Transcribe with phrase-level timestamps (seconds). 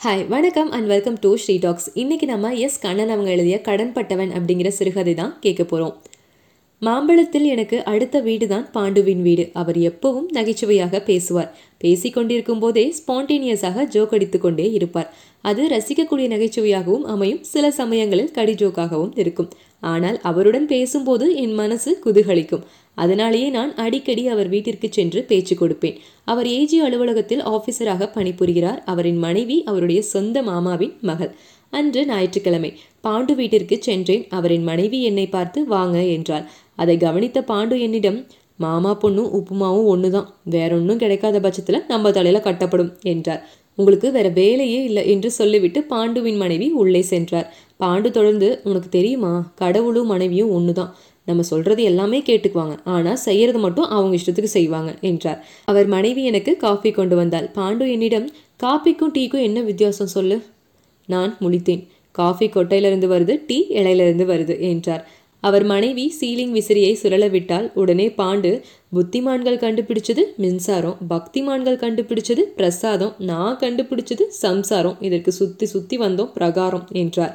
[0.00, 4.68] Hi வணக்கம் and welcome to Sri talks இன்றைக்கி நம்ம எஸ் கண்ணன் அவங்க எழுதிய கடன்பட்டவன் அப்படிங்கிற
[4.68, 5.94] சிறுகதை தான் கேட்க போகிறோம்
[6.82, 9.50] மாம்பழத்தில் எனக்கு அடுத்த வீடு தான் பாண்டுவின் வீடு.
[9.52, 11.48] அவர் எப்பவும் நகைச்சுவையாக பேசுவார்.
[11.78, 15.08] பேசி கொண்டிருக்கும் போதே ஸ்பான்டேனியஸாக ஜோக் அடித்து கொண்டே இருப்பார்.
[15.40, 17.42] அது ரசிக்கக்கூடிய நகைச்சுவையாகவும் அமையும்.
[17.44, 19.50] சில சமயங்களில் கடி ஜோக்காகவும் இருக்கும்.
[19.80, 22.64] ஆனால் அவருடன் பேசும்போது என் மனசு குதூகலிக்கும்.
[23.04, 25.98] அதனாலேயே நான் அடிக்கடி அவர் வீட்டிற்கு சென்று பேச்சு கொடுப்பேன்.
[26.24, 28.80] அவர் ஏஜி அலுவலகத்தில் ஆபீசராக பணிபுரிகிறார்.
[28.84, 31.32] அவரின் மனைவி அவருடைய சொந்த மாமாவின் மகள்.
[31.72, 32.72] அன்று ஞாயிற்றுக்கிழமை.
[33.06, 34.24] பாண்டு வீட்டிற்கு சென்றேன்.
[34.30, 36.44] அவரின் மனைவி என்னை பார்த்து வாங்க என்றாள்.
[36.76, 38.20] அதை கவனித்த பாண்டு என்னிடம்
[38.64, 43.42] மாமா பொண்ணும் உப்புமாவும் ஒன்று தான் வேற ஒன்றும் கிடைக்காத பட்சத்தில் நம்ம தலையில் கட்டப்படும் என்றார்.
[43.78, 47.46] உங்களுக்கு வேற வேலையே இல்லை என்று சொல்லிவிட்டு பாண்டுவின் மனைவி உள்ளே சென்றார்.
[47.80, 49.32] பாண்டு தொடர்ந்து உனக்கு தெரியுமா?
[49.54, 50.90] கடவுளும் மனைவியும் ஒன்று தான்
[51.28, 52.76] நம்ம சொல்றது எல்லாமே கேட்டுக்குவாங்க.
[52.94, 55.40] ஆனால் செய்யறது மட்டும் அவங்க இஷ்டத்துக்கு செய்வாங்க என்றார்.
[55.64, 57.46] அவர் மனைவி எனக்கு காஃபி கொண்டு வந்தாள்.
[57.54, 58.26] பாண்டு என்னிடம்
[58.62, 60.38] காஃபிக்கும் டீக்கும் என்ன வித்தியாசம் சொல்லு?
[61.08, 61.84] நான் முழித்தேன்.
[62.14, 65.04] காஃபி கொட்டையிலிருந்து வருது டீ இலையிலிருந்து வருது என்றார்.
[65.42, 68.50] அவர் மனைவி சீலிங் விசிறியை சுழல விட்டால் உடனே பாண்டு
[68.96, 77.34] புத்திமான்கள் கண்டுபிடிச்சது மின்சாரம் பக்திமான்கள் கண்டுபிடிச்சது பிரசாதம் நான் கண்டுபிடிச்சது சம்சாரம் இதற்கு சுத்தி சுத்தி வந்தோம் பிரகாரம் என்றார்.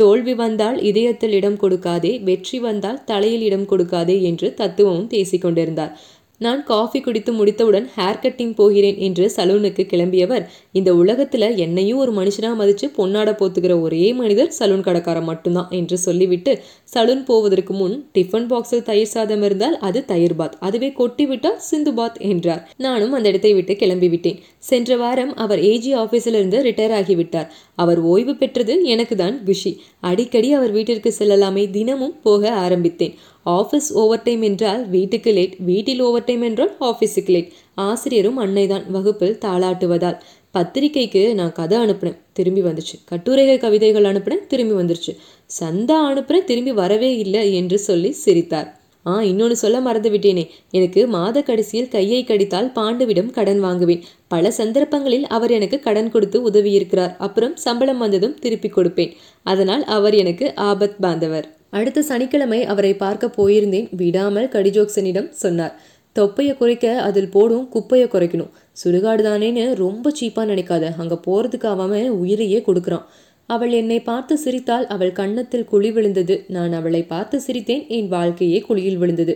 [0.00, 5.94] தோல்வி வந்தால் இதயத்தில் இடம் கொடுக்காதே வெற்றி வந்தால் தலையில் இடம் கொடுக்காதே என்று தத்துவமும் பேசிக்கொண்டிருந்தார்
[6.40, 10.44] நான் காஃபி குடித்து முடித்தவுடன் ஹேர் கட்டிங் போகிறேன் என்று சலூனுக்கு கிளம்பியவர்
[10.78, 16.52] இந்த உலகத்துல என்னையும் ஒரு மனுஷனா மதிச்சு பொன்னாட போத்துக்கிற ஒரே மனிதர் சலூன் கடைக்காரன் மட்டும்தான் என்று சொல்லிவிட்டு
[16.94, 21.92] சலூன் போவதற்கு முன் டிஃபன் பாக்ஸில் தயிர் சாதம் இருந்தால் அது தயிர் பாத் அதுவே கொட்டி விட்டால் சிந்து
[21.98, 22.62] பாத் என்றார்.
[22.86, 24.40] நானும் அந்த இடத்தை விட்டு கிளம்பிவிட்டேன்.
[24.70, 27.50] சென்ற வாரம் அவர் ஏஜி ஆஃபீஸிலிருந்து ரிட்டையர் ஆகிவிட்டார்.
[27.82, 29.82] அவர் ஓய்வு பெற்றது எனக்கு தான் குஷி.
[30.00, 33.14] அடிக்கடி அவர் வீட்டிற்கு செல்லலாமே தினமும் போக ஆரம்பித்தேன்.
[33.46, 35.54] ஆஃபீஸ் ஓவர் டைம் என்றால் வீட்டுக்கு லேட்.
[35.58, 37.52] வீட்டில் ஓவர் டைம் என்றால் ஆஃபீஸுக்கு லேட்.
[37.74, 40.20] ஆசிரியரும் அன்னைதான் வகுப்பில் தாளாட்டுவதால்
[40.54, 42.20] பத்திரிக்கைக்கு நான் கதை அனுப்புனேன்.
[42.32, 42.96] திரும்பி வந்துச்சு.
[43.04, 44.46] கட்டுரைகள் கவிதைகள் அனுப்புனேன்.
[44.46, 45.12] திரும்பி வந்துருச்சு.
[45.60, 46.44] சந்தா அனுப்புனேன்.
[46.44, 48.79] திரும்பி வரவே இல்லை என்று சொல்லி சிரித்தார்.
[49.06, 54.02] ஆ இன்னொன்று சொல்ல மறந்து விட்டேனே எனக்கு மாத கடைசியில் கையை கடித்தால் பாண்டுவிடம் கடன் வாங்குவேன்.
[54.28, 57.16] பல சந்தர்ப்பங்களில் அவர் எனக்கு கடன் கொடுத்து உதவியிருக்கிறார்.
[57.16, 59.12] அப்புறம் சம்பளம் வந்ததும் திருப்பி கொடுப்பேன்.
[59.42, 61.44] அதனால் அவர் எனக்கு ஆபத் பாந்தவர்.
[61.70, 63.88] அடுத்த சனிக்கிழமை அவரை பார்க்க போயிருந்தேன்.
[63.96, 65.80] விடாமல் கடிஜோக்சனிடம் சொன்னார்.
[66.12, 68.50] தொப்பையை குறைக்க அதில் போடும் குப்பையை குறைக்கணும்.
[68.84, 70.84] சுடுகாடு தானேன்னு ரொம்ப சீப்பாக நினைக்காத.
[70.96, 73.04] அங்கே போகிறதுக்கு அவன் உயிரையே கொடுக்குறான்.
[73.54, 76.34] அவள் என்னை பார்த்து சிரித்தால் அவள் கன்னத்தில் குழி விழுந்தது.
[76.48, 79.34] நான் அவளை பார்த்து சிரித்தேன் என் வாழ்க்கையே குழியில் விழுந்தது.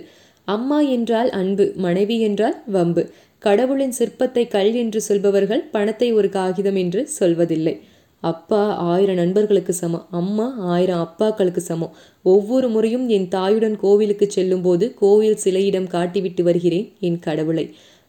[0.49, 3.03] அம்மா என்றால் அன்பு மனைவி என்றால் வம்பு.
[3.43, 7.75] கடவுளின் சிற்பத்தை கல் என்று சொல்பவர்கள் பணத்தை ஒரு காகிதம் என்று சொல்வதில்லை.
[8.23, 8.61] அப்பா
[8.91, 11.95] ஆயிரம் நண்பர்களுக்கு சமம் அம்மா ஆயிரம் அப்பாக்களுக்கு சமம்.
[12.25, 17.67] ஒவ்வொரு முறையும் என் தாயுடன் கோவிலுக்கு செல்லும்போது கோவில் சிலையிடம் காட்டிவிட்டு வருகிறேன் என் கடவுளை.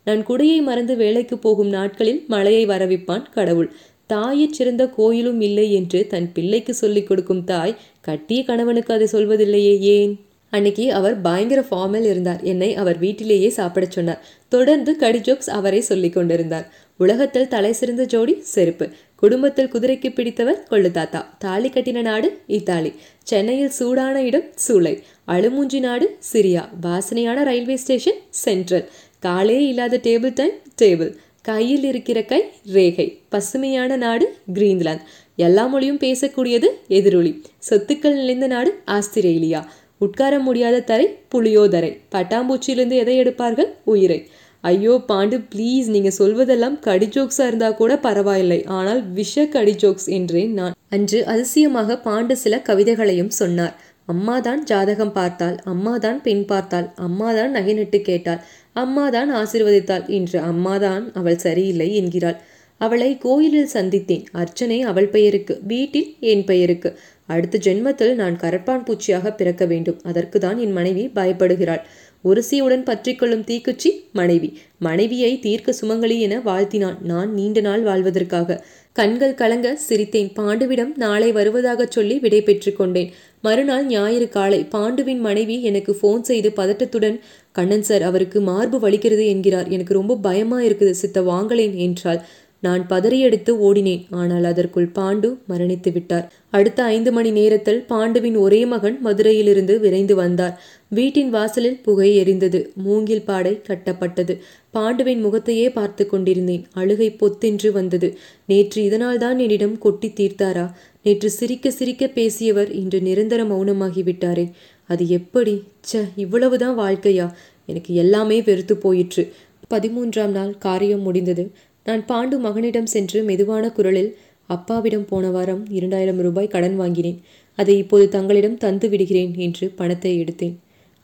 [0.08, 3.70] நான் குடையை மறந்து வேலைக்கு போகும் நாட்களில் மழையை வரவிப்பான் கடவுள்.
[4.14, 10.20] தாயிற் சிறந்த கோயிலும் இல்லை என்று தன் பிள்ளைக்கு சொல்லிக் கொடுக்கும் தாய் கட்டிய கணவனுக்கு அதை சொல்வதில்லையே ஏன்?
[10.50, 12.42] அன்னைக்கு அவர் பயங்கர ஃபார்மல் இருந்தார்.
[12.42, 14.26] என்னை அவர் வீட்டிலேயே சாப்பிடச் சொன்னார்.
[14.48, 16.74] தொடர்ந்து கடிஜோக்ஸ் அவரை சொல்லிக் கொண்டிருந்தார்.
[16.98, 18.90] உலகத்தில் தலை சிறந்த ஜோடி செருப்பு.
[19.16, 21.36] குடும்பத்தில் குதிரைக்கு பிடித்தவர் கொள்ளு தாத்தா.
[21.40, 22.94] தாலி கட்டின நாடு இத்தாலி.
[23.24, 25.02] சென்னையில் சூடான இடம் சூளை.
[25.28, 26.70] அழுமூஞ்சி நாடு சிரியா.
[26.82, 28.90] வாசனையான ரயில்வே ஸ்டேஷன் சென்ட்ரல்.
[29.20, 31.16] காலே இல்லாத டேபிள் டைம் டேபிள்.
[31.48, 32.40] கையில் இருக்கிற கை
[32.76, 33.06] ரேகை.
[33.34, 34.26] பசுமையான நாடு
[34.56, 35.04] கிரீன்லாந்து.
[35.46, 36.68] எல்லா மொழியும் பேசக்கூடியது
[36.98, 37.32] எதிரொலி.
[37.70, 39.62] சொத்துக்கள் நிறைந்த நாடு ஆஸ்திரேலியா.
[40.06, 41.92] உட்கார முடியாத தரை புளியோதரை.
[42.16, 43.70] பட்டாம்பூச்சியிலிருந்து எதை எடுப்பார்கள்?
[43.94, 44.20] உயிரை.
[44.64, 48.60] ஐயோ பாண்டு ப்ளீஸ் நீங்க சொல்வதெல்லாம் கடி ஜோக்ஸாக இருந்தா கூட பரவாயில்லை.
[48.78, 50.76] ஆனால் விஷ கடி ஜோக்ஸ் என்றேன் நான்.
[50.90, 53.76] அன்று அதிசயமாக பாண்டு சில கவிதைகளையும் சொன்னார்.
[54.08, 58.42] அம்மாதான் ஜாதகம் பார்த்தாள் அம்மாதான் பெண் பார்த்தாள் அம்மாதான் நகை நட்டு கேட்டாள்
[58.76, 62.38] அம்மாதான் ஆசிர்வதித்தாள் இன்று அம்மாதான் அவள் சரியில்லை என்கிறாள்.
[62.82, 64.26] அவளை கோயிலில் சந்தித்தேன்.
[64.32, 66.90] அர்ச்சனை அவள் பெயருக்கு வீட்டில் என் பெயருக்கு.
[67.26, 70.00] அடுத்த ஜென்மத்தில் நான் கரப்பான் பூச்சியாக பிறக்க வேண்டும்.
[70.04, 71.84] அதற்கு தான் என் மனைவி பயப்படுகிறாள்.
[72.26, 74.50] ஒருசியுடன் பற்றிக்கொள்ளும் தீக்குச்சி மனைவி.
[74.80, 77.02] மனைவியை தீர்க்க சுமங்கலி என வாழ்த்தினான்.
[77.02, 78.58] நான் நீண்ட நாள் வாழ்வதற்காக.
[78.94, 80.32] கண்கள் கலங்க சிரித்தேன்.
[80.40, 83.12] பாண்டுவிடம் நாளை வருவதாக சொல்லி விடை பெற்று கொண்டேன்.
[83.42, 87.20] மறுநாள் ஞாயிறு காலை பாண்டுவின் மனைவி எனக்கு ஃபோன் செய்து பதட்டத்துடன்
[87.52, 89.70] கண்ணன் சார் அவருக்கு மார்பு வலிக்கிறது என்கிறார்.
[89.70, 92.22] எனக்கு ரொம்ப பயமா இருக்குது சித்த வாங்கலேன் என்றாள்.
[92.66, 94.04] நான் பதறியடித்து ஓடினேன்.
[94.22, 96.28] ஆனால் அதற்குள் பாண்டு மரணித்து விட்டார்.
[96.50, 100.56] அடுத்த ஐந்து மணி நேரத்தில் பாண்டுவின் ஒரே மகன் மதுரையிலிருந்து விரைந்து வந்தார்.
[100.90, 102.60] வீட்டின் வாசலில் புகை எரிந்தது.
[102.76, 104.34] மூங்கில் பாடை கட்டப்பட்டது.
[104.74, 106.64] பாண்டுவின் முகத்தையே பார்த்து கொண்டிருந்தேன்.
[106.74, 108.10] அழுகை பொத்தென்று வந்தது.
[108.46, 110.66] நேற்று இதனால்தான் என்னிடம் கொட்டி தீர்த்தாரா?
[111.04, 114.46] நேற்று சிரிக்க சிரிக்க பேசியவர் இன்று நிரந்தர மௌனமாகிவிட்டாரே.
[114.90, 115.56] அது எப்படி?
[115.92, 117.28] ச இவ்வளவுதான் வாழ்க்கையா?
[117.66, 119.24] எனக்கு எல்லாமே வெறுத்து போயிற்று.
[119.70, 121.44] பதிமூன்றாம் நாள் காரியம் முடிந்தது.
[121.86, 124.12] நான் பாண்டு மகனிடம் சென்று மெதுவான குரலில்
[124.50, 127.20] அப்பாவிடம் போன வாரம் இரண்டாயிரம் ரூபாய் கடன் வாங்கினேன்.
[127.56, 130.56] அதை இப்போது தங்களிடம் தந்து விடுகிறேன் என்று பணத்தை எடுத்தேன்.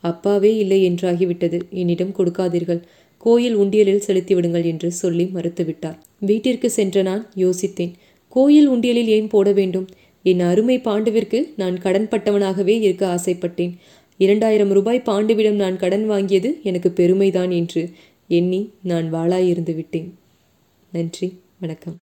[0.04, 1.58] அப்பாவே இல்லை என்றாகிவிட்டது.
[1.70, 2.82] என்னிடம் கொடுக்காதீர்கள்.
[3.18, 7.94] கோயில் உண்டியலில் செலுத்தி விடுங்கள் என்று சொல்லி மறுத்துவிட்டார் வீட்டிற்கு சென்ற நான் யோசித்தேன்.
[8.28, 9.88] கோயில் உண்டியலில் ஏன் போட வேண்டும்?
[10.26, 13.74] என் அருமை பாண்டுவிற்கு நான் கடன்பட்டவனாகவே இருக்க ஆசைப்பட்டேன்.
[14.18, 17.84] இரண்டாயிரம் ரூபாய் பாண்டுவிடம் நான் கடன் வாங்கியது எனக்கு பெருமைதான் என்று
[18.28, 20.10] எண்ணி நான் வாளாயிருந்து விட்டேன்.
[20.92, 21.28] நன்றி
[21.60, 22.01] வணக்கம்.